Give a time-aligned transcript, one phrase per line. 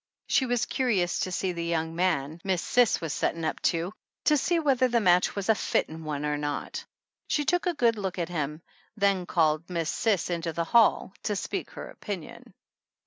[0.25, 3.93] She was curious to see the young man "Miss Cis was settin* up to,
[4.23, 6.83] to see whether the match was a fittin' one or not."
[7.27, 8.63] She took a good look at him,
[8.97, 12.55] then called Miss Cis into the hall to speak her opinion.